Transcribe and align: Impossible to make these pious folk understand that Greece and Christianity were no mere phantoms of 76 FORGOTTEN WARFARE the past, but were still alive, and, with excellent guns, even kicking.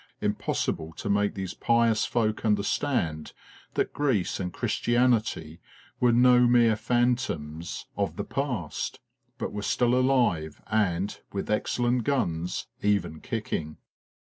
Impossible 0.19 0.93
to 0.93 1.11
make 1.11 1.35
these 1.35 1.53
pious 1.53 2.05
folk 2.05 2.43
understand 2.43 3.33
that 3.75 3.93
Greece 3.93 4.39
and 4.39 4.51
Christianity 4.51 5.61
were 5.99 6.11
no 6.11 6.47
mere 6.47 6.75
phantoms 6.75 7.85
of 7.95 8.07
76 8.15 8.15
FORGOTTEN 8.15 8.15
WARFARE 8.15 8.15
the 8.15 8.61
past, 8.67 8.99
but 9.37 9.53
were 9.53 9.61
still 9.61 9.93
alive, 9.93 10.59
and, 10.71 11.19
with 11.31 11.51
excellent 11.51 12.03
guns, 12.03 12.65
even 12.81 13.19
kicking. 13.21 13.77